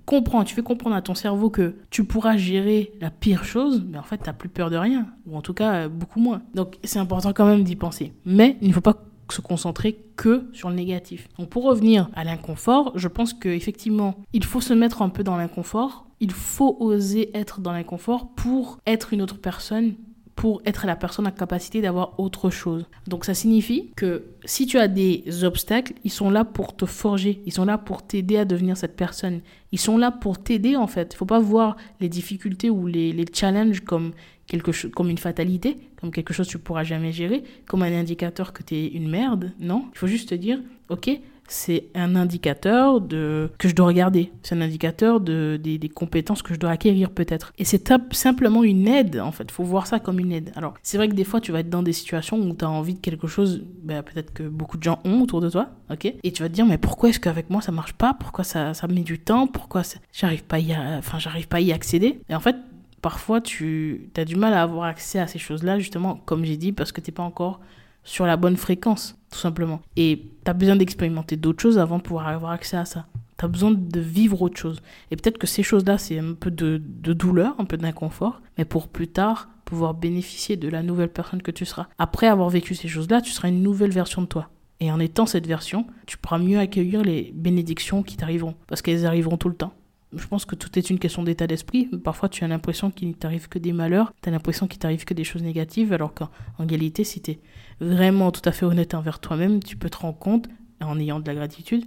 comprends, 0.05 0.45
tu 0.45 0.55
fais 0.55 0.63
comprendre 0.63 0.97
à 0.97 1.03
ton 1.03 1.15
cerveau 1.15 1.51
que 1.51 1.77
tu 1.91 2.05
pourras 2.05 2.37
gérer 2.37 2.93
la 3.01 3.11
pire 3.11 3.45
chose, 3.45 3.85
mais 3.89 3.99
en 3.99 4.03
fait, 4.03 4.19
tu 4.19 4.25
n'as 4.25 4.33
plus 4.33 4.49
peur 4.49 4.71
de 4.71 4.77
rien, 4.77 5.07
ou 5.27 5.37
en 5.37 5.43
tout 5.43 5.55
cas 5.55 5.75
euh, 5.75 5.89
beaucoup 5.89 6.21
moins. 6.21 6.43
Donc, 6.55 6.77
c'est 6.85 6.99
important 6.99 7.33
quand 7.33 7.47
même 7.47 7.65
d'y 7.65 7.77
penser. 7.77 8.13
Mais 8.25 8.57
il 8.61 8.69
ne 8.69 8.73
faut 8.73 8.81
pas 8.81 9.05
se 9.31 9.41
concentrer 9.41 10.05
que 10.17 10.45
sur 10.53 10.69
le 10.69 10.75
négatif. 10.75 11.29
Donc, 11.39 11.49
pour 11.49 11.65
revenir 11.65 12.11
à 12.15 12.25
l'inconfort, 12.25 12.93
je 12.95 13.09
pense 13.09 13.33
qu'effectivement, 13.33 14.17
il 14.33 14.45
faut 14.45 14.61
se 14.61 14.75
mettre 14.75 15.03
un 15.03 15.09
peu 15.09 15.25
dans 15.25 15.37
l'inconfort. 15.37 16.07
Il 16.21 16.33
faut 16.33 16.77
oser 16.81 17.37
être 17.37 17.61
dans 17.61 17.73
l'inconfort 17.73 18.29
pour 18.35 18.79
être 18.87 19.13
une 19.13 19.23
autre 19.23 19.39
personne 19.39 19.95
pour 20.35 20.63
être 20.65 20.87
la 20.87 20.97
personne 20.97 21.27
à 21.27 21.31
capacité 21.31 21.81
d'avoir 21.81 22.19
autre 22.19 22.51
chose. 22.51 22.87
Donc 23.07 23.25
ça 23.25 23.35
signifie 23.35 23.91
que 23.97 24.25
si 24.45 24.67
tu 24.67 24.79
as 24.79 24.89
des 24.89 25.45
obstacles, 25.45 25.93
ils 26.05 26.11
sont 26.11 26.31
là 26.31 26.45
pour 26.45 26.75
te 26.77 26.87
forger, 26.87 27.43
ils 27.47 27.53
sont 27.53 27.65
là 27.65 27.79
pour 27.79 28.07
t'aider 28.07 28.39
à 28.39 28.45
devenir 28.45 28.77
cette 28.77 28.97
personne. 28.97 29.41
Ils 29.73 29.81
sont 29.81 29.99
là 29.99 30.11
pour 30.11 30.43
t'aider 30.43 30.77
en 30.77 30.87
fait. 30.87 31.13
Il 31.13 31.17
faut 31.17 31.27
pas 31.27 31.41
voir 31.41 31.77
les 32.01 32.09
difficultés 32.09 32.71
ou 32.71 32.87
les, 32.87 33.13
les 33.13 33.27
challenges 33.33 33.81
comme 33.81 34.13
quelque 34.47 34.73
chose 34.73 34.91
comme 34.93 35.11
une 35.11 35.19
fatalité, 35.19 35.79
comme 36.01 36.11
quelque 36.11 36.35
chose 36.35 36.47
que 36.47 36.53
tu 36.53 36.59
pourras 36.59 36.85
jamais 36.85 37.13
gérer, 37.13 37.45
comme 37.67 37.83
un 37.83 37.93
indicateur 37.93 38.53
que 38.53 38.63
tu 38.63 38.75
es 38.75 38.87
une 38.89 39.09
merde. 39.09 39.53
Non, 39.61 39.87
il 39.95 39.99
faut 39.99 40.07
juste 40.07 40.31
te 40.31 40.35
dire 40.35 40.61
OK, 40.89 41.11
c'est 41.49 41.89
un 41.95 42.17
indicateur 42.17 43.01
de 43.01 43.51
que 43.59 43.69
je 43.69 43.75
dois 43.75 43.87
regarder. 43.87 44.33
C'est 44.43 44.55
un 44.55 44.61
indicateur 44.61 45.21
de, 45.21 45.61
des, 45.63 45.89
compétences 45.89 46.43
que 46.43 46.55
je 46.55 46.59
dois 46.59 46.71
acquérir 46.71 47.11
peut-être. 47.11 47.53
Et 47.59 47.65
c'est 47.65 47.93
simplement 48.13 48.65
une 48.65 48.89
aide, 48.89 49.21
en 49.21 49.33
fait. 49.33 49.51
faut 49.51 49.65
voir 49.65 49.87
ça 49.87 50.01
comme 50.01 50.19
une 50.19 50.33
aide. 50.33 50.53
Alors, 50.57 50.75
c'est 50.83 50.97
vrai 50.97 51.09
que 51.09 51.15
des 51.15 51.25
fois, 51.25 51.41
tu 51.41 51.53
vas 51.53 51.61
être 51.61 51.71
dans 51.71 51.83
des 51.83 51.93
situations 51.93 52.39
où 52.39 52.55
tu 52.55 52.65
as 52.65 52.71
envie 52.71 52.95
de 52.95 53.01
quelque 53.01 53.27
chose, 53.27 53.65
ben, 53.83 54.03
peut-être 54.03 54.33
que 54.33 54.45
beaucoup 54.45 54.79
de 54.79 54.83
gens 54.83 55.01
ont 55.05 55.21
autour 55.23 55.41
de 55.41 55.51
toi, 55.51 55.71
ok? 55.91 56.07
Et 56.23 56.33
tu 56.33 56.43
vas 56.43 56.49
te 56.49 56.55
dire, 56.55 56.67
mais 56.67 56.79
pourquoi 56.79 57.11
est-ce 57.11 57.21
qu'avec 57.21 57.51
moi, 57.51 57.61
ça 57.61 57.73
marche 57.73 57.93
pas? 57.93 58.15
Pourquoi 58.15 58.45
ça, 58.45 58.75
ça 58.75 58.87
met 58.89 59.03
du 59.03 59.19
temps? 59.19 59.47
Pourquoi 59.47 59.83
j'arrive 60.13 60.45
pas, 60.45 60.59
y 60.59 60.75
enfin, 60.75 61.19
j'arrive 61.19 61.49
pas 61.49 61.59
à 61.59 61.61
y 61.61 61.73
accéder? 61.73 62.21
Et 62.29 62.35
en 62.35 62.41
fait, 62.41 62.57
parfois, 63.03 63.41
tu 63.41 64.11
as 64.17 64.25
du 64.25 64.37
mal 64.37 64.55
à 64.55 64.63
avoir 64.63 64.85
accès 64.85 65.19
à 65.19 65.27
ces 65.27 65.39
choses-là, 65.39 65.79
justement, 65.79 66.21
comme 66.25 66.45
j'ai 66.45 66.57
dit, 66.57 66.73
parce 66.73 66.93
que 66.93 67.01
tu 67.01 67.13
pas 67.13 67.23
encore 67.23 67.61
sur 68.05 68.27
la 68.27 68.37
bonne 68.37 68.57
fréquence, 68.57 69.17
tout 69.31 69.39
simplement. 69.39 69.81
Et 69.97 70.31
tu 70.45 70.51
as 70.51 70.55
besoin 70.55 70.77
d'expérimenter 70.77 71.37
d'autres 71.37 71.63
choses 71.63 71.79
avant 71.79 71.99
de 71.99 72.03
pouvoir 72.03 72.29
avoir 72.29 72.53
accès 72.53 72.77
à 72.77 72.85
ça. 72.85 73.07
Tu 73.39 73.45
as 73.45 73.49
besoin 73.49 73.73
de 73.73 74.01
vivre 74.01 74.43
autre 74.43 74.59
chose. 74.59 74.81
Et 75.11 75.17
peut-être 75.17 75.39
que 75.39 75.47
ces 75.47 75.63
choses-là, 75.63 75.99
c'est 75.99 76.19
un 76.19 76.35
peu 76.35 76.51
de, 76.51 76.79
douleur, 76.79 77.55
un 77.59 77.65
peu 77.65 77.77
d'inconfort, 77.77 78.41
mais 78.59 78.65
pour 78.65 78.89
plus 78.89 79.09
tard, 79.09 79.49
pouvoir 79.65 79.95
bénéficier 79.95 80.57
de 80.57 80.69
la 80.69 80.83
nouvelle 80.83 81.09
personne 81.09 81.43
que 81.43 81.51
tu 81.51 81.65
seras. 81.65 81.89
Après 81.99 82.27
avoir 82.27 82.49
vécu 82.51 82.75
ces 82.75 82.89
choses-là, 82.89 83.21
tu 83.21 83.31
seras 83.31 83.49
une 83.49 83.63
nouvelle 83.63 83.93
version 83.93 84.23
de 84.23 84.27
toi. 84.27 84.51
Et 84.81 84.91
en 84.91 84.99
étant 84.99 85.27
cette 85.27 85.47
version, 85.47 85.87
tu 86.07 86.19
pourras 86.19 86.39
mieux 86.39 86.59
accueillir 86.59 87.03
les 87.03 87.33
bénédictions 87.35 88.03
qui 88.03 88.17
t'arriveront, 88.17 88.57
parce 88.67 88.83
qu'elles 88.83 89.07
arriveront 89.07 89.37
tout 89.37 89.49
le 89.49 89.55
temps 89.55 89.75
je 90.15 90.27
pense 90.27 90.45
que 90.45 90.55
tout 90.55 90.79
est 90.79 90.91
une 90.91 90.99
question 90.99 91.23
d'état 91.23 91.47
d'esprit. 91.47 91.87
Parfois, 92.05 92.29
tu 92.29 92.45
as 92.45 92.49
l'impression 92.49 92.91
qu'il 92.91 93.09
ne 93.09 93.15
t'arrive 93.15 93.49
que 93.49 93.59
des 93.59 93.73
malheurs, 93.73 94.13
tu 94.23 94.29
as 94.29 94.33
l'impression 94.33 94.67
qu'il 94.67 94.79
t'arrive 94.79 95.05
que 95.05 95.15
des 95.15 95.25
choses 95.25 95.43
négatives, 95.43 95.93
alors 95.93 96.15
qu'en 96.15 96.29
réalité, 96.59 97.05
si 97.05 97.21
tu 97.21 97.33
es 97.33 97.41
vraiment 97.81 98.31
tout 98.31 98.43
à 98.45 98.53
fait 98.53 98.67
honnête 98.67 98.95
envers 98.95 99.21
toi-même, 99.21 99.63
tu 99.63 99.77
peux 99.77 99.91
te 99.91 99.99
rendre 99.99 100.19
compte, 100.19 100.49
en 100.81 100.99
ayant 100.99 101.21
de 101.21 101.27
la 101.27 101.35
gratitude, 101.35 101.85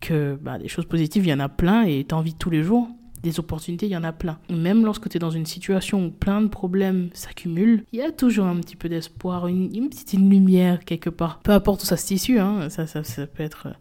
que 0.00 0.38
bah, 0.40 0.58
des 0.58 0.68
choses 0.68 0.86
positives, 0.86 1.24
il 1.26 1.30
y 1.30 1.34
en 1.34 1.40
a 1.40 1.48
plein 1.48 1.84
et 1.84 2.04
tu 2.08 2.14
as 2.14 2.18
envie 2.18 2.34
tous 2.34 2.50
les 2.50 2.62
jours. 2.62 2.88
Des 3.22 3.38
opportunités, 3.38 3.86
il 3.86 3.92
y 3.92 3.96
en 3.96 4.02
a 4.02 4.10
plein. 4.10 4.40
Même 4.50 4.84
lorsque 4.84 5.08
tu 5.08 5.16
es 5.16 5.20
dans 5.20 5.30
une 5.30 5.46
situation 5.46 6.06
où 6.06 6.10
plein 6.10 6.40
de 6.40 6.48
problèmes 6.48 7.08
s'accumulent, 7.14 7.84
il 7.92 8.00
y 8.00 8.02
a 8.02 8.10
toujours 8.10 8.46
un 8.46 8.56
petit 8.56 8.74
peu 8.74 8.88
d'espoir, 8.88 9.46
une, 9.46 9.88
petite 9.88 10.14
lumière 10.14 10.84
quelque 10.84 11.08
part. 11.08 11.38
Peu 11.38 11.52
importe 11.52 11.84
où 11.84 11.86
ça 11.86 11.96
se 11.96 12.04
tissue, 12.04 12.40
hein, 12.40 12.68
ça, 12.68 12.88
ça, 12.88 13.04
ça 13.04 13.28
peut 13.28 13.44
être 13.44 13.76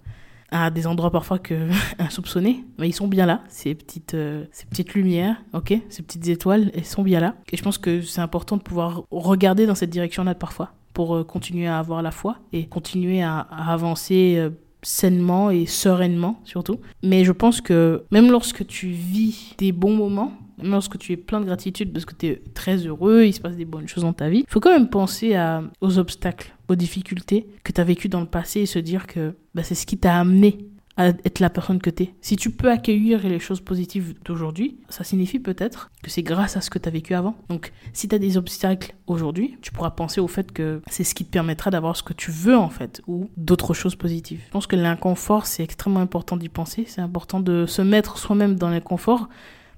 à 0.52 0.70
des 0.70 0.86
endroits 0.86 1.12
parfois 1.12 1.40
que 1.40 1.70
insoupçonnés, 2.00 2.66
mais 2.78 2.90
ils 2.90 2.94
sont 2.94 3.08
bien 3.08 3.26
là, 3.26 3.42
ces 3.48 3.74
petites, 3.74 4.14
euh, 4.14 4.46
ces 4.52 4.66
petites 4.66 4.94
lumières, 4.94 5.42
ok, 5.54 5.74
ces 5.90 6.04
petites 6.04 6.28
étoiles, 6.28 6.72
elles 6.76 6.86
sont 6.86 7.04
bien 7.04 7.20
là. 7.20 7.36
Et 7.52 7.58
je 7.58 7.64
pense 7.64 7.78
que 7.78 8.02
c'est 8.02 8.22
important 8.22 8.58
de 8.58 8.62
pouvoir 8.62 9.04
regarder 9.12 9.66
dans 9.66 9.76
cette 9.76 9.90
direction-là 9.90 10.36
parfois 10.36 10.74
pour 10.94 11.16
euh, 11.16 11.24
continuer 11.24 11.68
à 11.68 11.80
avoir 11.80 12.02
la 12.02 12.12
foi 12.12 12.38
et 12.52 12.68
continuer 12.68 13.24
à, 13.24 13.40
avancer 13.40 14.36
euh, 14.38 14.50
sainement 14.84 15.50
et 15.52 15.66
sereinement 15.66 16.42
surtout. 16.44 16.80
Mais 17.04 17.24
je 17.24 17.32
pense 17.32 17.62
que 17.62 18.04
même 18.12 18.30
lorsque 18.30 18.66
tu 18.68 18.88
vis 18.88 19.56
des 19.58 19.72
bons 19.72 19.96
moments, 19.96 20.34
même 20.62 20.72
lorsque 20.72 20.98
tu 20.98 21.14
es 21.14 21.18
plein 21.18 21.40
de 21.40 21.46
gratitude 21.46 21.92
parce 21.92 22.06
que 22.06 22.16
tu 22.16 22.28
es 22.28 22.42
très 22.54 22.78
heureux, 22.78 23.26
il 23.26 23.34
se 23.34 23.42
passe 23.42 23.56
des 23.56 23.66
bonnes 23.66 23.88
choses 23.88 24.04
dans 24.04 24.14
ta 24.14 24.30
vie, 24.30 24.46
il 24.48 24.52
faut 24.52 24.60
quand 24.60 24.72
même 24.72 24.90
penser 24.90 25.38
aux 25.82 25.98
obstacles, 25.98 26.54
aux 26.68 26.76
difficultés 26.76 27.48
que 27.64 27.72
tu 27.72 27.82
as 27.82 27.84
vécues 27.84 28.10
dans 28.10 28.22
le 28.22 28.28
passé 28.28 28.62
et 28.62 28.66
se 28.66 28.80
dire 28.80 29.08
que 29.08 29.36
bah, 29.56 29.64
c'est 29.64 29.76
ce 29.76 29.86
qui 29.86 29.98
t'a 29.98 30.18
amené 30.20 30.58
à 30.98 31.08
être 31.08 31.40
la 31.40 31.50
personne 31.50 31.80
que 31.80 31.90
tu 31.90 32.04
es. 32.04 32.14
Si 32.22 32.36
tu 32.36 32.52
peux 32.52 32.70
accueillir 32.70 33.26
les 33.28 33.40
choses 33.40 33.62
positives 33.62 34.14
d'aujourd'hui, 34.26 34.78
ça 34.90 35.04
signifie 35.04 35.40
peut-être 35.40 35.90
que 36.04 36.10
c'est 36.10 36.22
grâce 36.22 36.58
à 36.58 36.62
ce 36.62 36.70
que 36.70 36.80
tu 36.80 36.90
as 36.90 36.92
vécu 36.92 37.14
avant. 37.14 37.36
Donc, 37.50 37.72
si 37.94 38.08
tu 38.08 38.16
as 38.16 38.20
des 38.20 38.38
obstacles 38.38 38.94
aujourd'hui, 39.08 39.58
tu 39.62 39.72
pourras 39.72 39.92
penser 39.92 40.20
au 40.20 40.28
fait 40.28 40.52
que 40.52 40.82
c'est 40.88 41.04
ce 41.04 41.16
qui 41.16 41.24
te 41.26 41.32
permettra 41.32 41.72
d'avoir 41.72 41.96
ce 41.96 42.04
que 42.04 42.14
tu 42.14 42.32
veux 42.32 42.58
en 42.58 42.70
fait, 42.70 43.02
ou 43.08 43.30
d'autres 43.38 43.74
choses 43.74 43.96
positives. 43.96 44.42
Je 44.48 44.52
pense 44.52 44.68
que 44.68 44.76
l'inconfort, 44.76 45.46
c'est 45.46 45.64
extrêmement 45.64 46.02
important 46.02 46.36
d'y 46.36 46.50
penser. 46.50 46.84
C'est 46.88 47.02
important 47.02 47.40
de 47.40 47.66
se 47.66 47.82
mettre 47.82 48.18
soi-même 48.18 48.56
dans 48.56 48.70
l'inconfort 48.70 49.30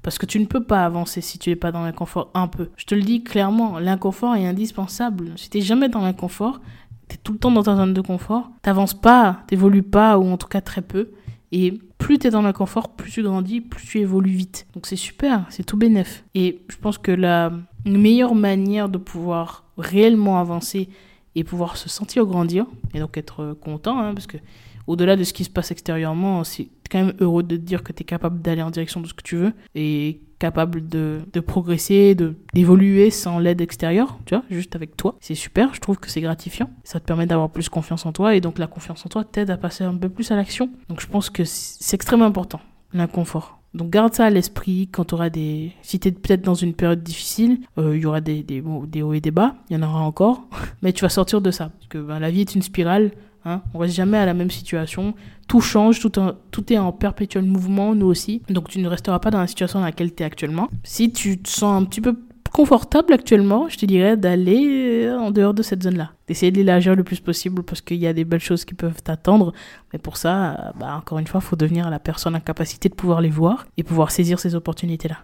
parce 0.04 0.18
que 0.18 0.26
tu 0.26 0.40
ne 0.40 0.46
peux 0.46 0.64
pas 0.64 0.86
avancer 0.86 1.22
si 1.22 1.40
tu 1.40 1.50
n'es 1.50 1.56
pas 1.56 1.72
dans 1.72 1.82
l'inconfort 1.82 2.30
un 2.34 2.48
peu. 2.48 2.70
Je 2.76 2.86
te 2.86 2.94
le 2.94 3.02
dis 3.02 3.24
clairement, 3.24 3.80
l'inconfort 3.80 4.36
est 4.36 4.46
indispensable. 4.46 5.32
Si 5.38 5.50
tu 5.50 5.58
n'es 5.58 5.64
jamais 5.64 5.90
dans 5.90 6.02
l'inconfort, 6.02 6.60
tu 7.08 7.16
es 7.16 7.20
tout 7.24 7.34
le 7.34 7.40
temps 7.40 7.52
dans 7.52 7.64
ta 7.64 7.76
zone 7.76 7.94
de 7.94 8.02
confort, 8.02 8.52
t'avances 8.62 8.94
pas, 8.94 9.44
t'évolues 9.48 9.82
pas, 9.82 10.20
ou 10.20 10.28
en 10.28 10.38
tout 10.38 10.48
cas 10.48 10.62
très 10.62 10.82
peu. 10.82 11.12
Et 11.52 11.80
plus 11.98 12.20
tu 12.20 12.28
es 12.28 12.32
dans 12.32 12.42
l'inconfort, 12.42 12.90
plus 12.90 13.12
tu 13.12 13.24
grandis, 13.24 13.62
plus 13.62 13.86
tu 13.86 14.00
évolues 14.00 14.32
vite. 14.32 14.68
Donc 14.74 14.86
c'est 14.86 14.98
super, 14.98 15.46
c'est 15.50 15.64
tout 15.64 15.78
bénef. 15.78 16.26
Et 16.36 16.62
je 16.68 16.76
pense 16.76 16.98
que 16.98 17.12
la 17.12 17.52
meilleure 17.86 18.36
manière 18.36 18.90
de 18.90 18.98
pouvoir 18.98 19.64
réellement 19.78 20.40
avancer 20.40 20.90
et 21.36 21.44
pouvoir 21.44 21.78
se 21.78 21.90
sentir 21.90 22.26
grandir, 22.26 22.66
et 22.94 23.00
donc 23.00 23.18
être 23.18 23.54
content, 23.54 24.00
hein, 24.00 24.14
parce 24.14 24.28
que 24.28 24.38
au-delà 24.86 25.16
de 25.16 25.24
ce 25.24 25.34
qui 25.34 25.46
se 25.46 25.50
passe 25.50 25.72
extérieurement, 25.72 26.44
c'est 26.44 26.68
quand 26.94 27.04
même 27.04 27.16
heureux 27.20 27.44
de 27.44 27.58
te 27.58 27.62
dire 27.62 27.84
que 27.84 27.92
tu 27.92 28.04
es 28.04 28.06
capable 28.06 28.42
d'aller 28.42 28.62
en 28.62 28.70
direction 28.70 29.02
de 29.02 29.08
ce 29.08 29.14
que 29.14 29.24
tu 29.24 29.36
veux 29.36 29.54
et 29.74 30.22
capable 30.38 30.88
de, 30.88 31.22
de 31.32 31.40
progresser, 31.40 32.16
d'évoluer 32.54 33.10
sans 33.10 33.40
l'aide 33.40 33.62
extérieure, 33.62 34.20
tu 34.26 34.36
vois, 34.36 34.44
juste 34.52 34.76
avec 34.76 34.96
toi. 34.96 35.16
C'est 35.22 35.36
super, 35.36 35.74
je 35.74 35.80
trouve 35.80 35.98
que 35.98 36.10
c'est 36.10 36.22
gratifiant. 36.22 36.70
Ça 36.84 37.00
te 37.00 37.06
permet 37.06 37.26
d'avoir 37.26 37.50
plus 37.50 37.70
confiance 37.70 38.06
en 38.06 38.12
toi 38.12 38.36
et 38.36 38.42
donc 38.42 38.60
la 38.60 38.68
confiance 38.68 39.06
en 39.06 39.10
toi 39.10 39.24
t'aide 39.24 39.50
à 39.50 39.58
passer 39.58 39.84
un 39.84 39.96
peu 39.96 40.10
plus 40.10 40.32
à 40.32 40.36
l'action. 40.36 40.70
Donc 40.90 41.02
je 41.02 41.08
pense 41.08 41.30
que 41.30 41.44
c'est 41.46 41.96
extrêmement 41.96 42.26
important, 42.26 42.60
l'inconfort. 42.94 43.60
Donc 43.74 43.90
garde 43.90 44.14
ça 44.14 44.26
à 44.26 44.30
l'esprit 44.30 44.90
quand 44.92 45.06
tu 45.06 45.16
auras 45.16 45.30
des... 45.30 45.72
Si 45.82 46.00
tu 46.00 46.10
es 46.10 46.12
peut-être 46.12 46.44
dans 46.44 46.54
une 46.54 46.74
période 46.74 47.02
difficile, 47.02 47.60
euh, 47.80 47.96
il 47.98 48.04
y 48.04 48.06
aura 48.06 48.22
des, 48.22 48.44
des, 48.44 48.62
des 48.88 49.02
hauts 49.02 49.14
et 49.14 49.22
des 49.22 49.32
bas, 49.32 49.56
il 49.70 49.78
y 49.78 49.80
en 49.80 49.88
aura 49.88 50.02
encore, 50.02 50.44
mais 50.84 50.94
tu 50.94 51.02
vas 51.02 51.10
sortir 51.10 51.42
de 51.42 51.50
ça. 51.50 51.70
Parce 51.70 51.88
que 51.88 51.98
ben, 51.98 52.20
la 52.20 52.30
vie 52.30 52.42
est 52.42 52.54
une 52.54 52.62
spirale, 52.62 53.12
Hein. 53.46 53.62
On 53.74 53.80
reste 53.80 53.96
jamais 53.96 54.18
à 54.18 54.26
la 54.26 54.34
même 54.34 54.52
situation. 54.52 55.14
Tout 55.48 55.62
change, 55.62 56.00
tout, 56.00 56.74
est 56.74 56.78
en 56.78 56.92
perpétuel 56.92 57.44
mouvement, 57.44 57.96
nous 57.96 58.08
aussi. 58.08 58.42
Donc 58.50 58.70
tu 58.70 58.80
ne 58.80 58.88
resteras 58.88 59.20
pas 59.20 59.32
dans 59.32 59.40
la 59.40 59.48
situation 59.48 59.80
dans 59.80 59.86
laquelle 59.86 60.14
tu 60.14 60.24
es 60.24 60.26
actuellement. 60.26 60.70
Si 60.84 61.12
tu 61.12 61.42
te 61.42 61.50
sens 61.50 61.82
un 61.82 61.86
petit 61.86 62.02
peu 62.02 62.18
confortable 62.52 63.14
actuellement, 63.14 63.68
je 63.68 63.78
te 63.78 63.86
dirais 63.86 64.16
d'aller 64.16 65.06
euh, 65.06 65.18
en 65.18 65.32
dehors 65.32 65.54
de 65.54 65.64
cette 65.64 65.84
zone-là. 65.84 66.12
D'essayer 66.28 66.52
de 66.52 66.58
l'élargir 66.58 66.96
le 66.96 67.04
plus 67.04 67.20
possible 67.20 67.64
parce 67.64 67.82
qu'il 67.82 67.98
y 67.98 68.08
a 68.08 68.14
des 68.14 68.26
belles 68.26 68.40
choses 68.40 68.64
qui 68.64 68.76
peuvent 68.76 69.02
t'attendre. 69.02 69.54
Mais 69.92 70.00
pour 70.00 70.18
ça, 70.18 70.74
bah, 70.80 70.96
encore 70.96 71.18
une 71.18 71.28
fois, 71.28 71.42
il 71.44 71.48
faut 71.48 71.56
devenir 71.56 71.90
la 71.90 72.00
personne 72.00 72.36
en 72.36 72.40
capacité 72.40 72.90
de 72.90 72.94
pouvoir 72.94 73.22
les 73.22 73.30
voir 73.30 73.66
et 73.78 73.84
pouvoir 73.84 74.12
saisir 74.12 74.40
ces 74.40 74.56
opportunités-là. 74.56 75.18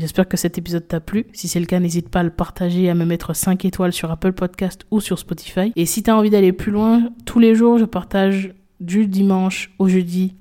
J'espère 0.00 0.26
que 0.26 0.38
cet 0.38 0.56
épisode 0.56 0.88
t'a 0.88 0.98
plu. 0.98 1.26
Si 1.34 1.46
c'est 1.46 1.60
le 1.60 1.66
cas, 1.66 1.78
n'hésite 1.78 2.08
pas 2.08 2.20
à 2.20 2.22
le 2.22 2.30
partager, 2.30 2.88
à 2.88 2.94
me 2.94 3.04
mettre 3.04 3.36
5 3.36 3.66
étoiles 3.66 3.92
sur 3.92 4.10
Apple 4.10 4.32
Podcast 4.32 4.86
ou 4.90 5.00
sur 5.00 5.18
Spotify. 5.18 5.72
Et 5.76 5.84
si 5.84 6.02
tu 6.02 6.08
as 6.08 6.16
envie 6.16 6.30
d'aller 6.30 6.52
plus 6.52 6.72
loin, 6.72 7.10
tous 7.26 7.38
les 7.38 7.54
jours, 7.54 7.76
je 7.76 7.84
partage 7.84 8.54
du 8.80 9.06
dimanche 9.06 9.72
au 9.78 9.88
jeudi 9.88 10.34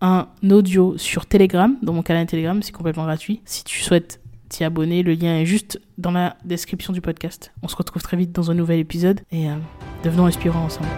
un 0.00 0.28
audio 0.48 0.96
sur 0.96 1.26
Telegram, 1.26 1.76
dans 1.82 1.92
mon 1.92 2.02
canal 2.02 2.26
Telegram, 2.26 2.62
c'est 2.62 2.72
complètement 2.72 3.04
gratuit. 3.04 3.42
Si 3.44 3.64
tu 3.64 3.80
souhaites 3.80 4.20
t'y 4.48 4.64
abonner, 4.64 5.02
le 5.02 5.14
lien 5.14 5.36
est 5.36 5.46
juste 5.46 5.80
dans 5.98 6.10
la 6.10 6.36
description 6.44 6.92
du 6.92 7.00
podcast. 7.00 7.52
On 7.62 7.68
se 7.68 7.76
retrouve 7.76 8.02
très 8.02 8.16
vite 8.16 8.32
dans 8.32 8.50
un 8.50 8.54
nouvel 8.54 8.78
épisode 8.78 9.20
et 9.30 9.48
euh, 9.48 9.56
devenons 10.04 10.26
inspirants 10.26 10.64
ensemble. 10.64 10.88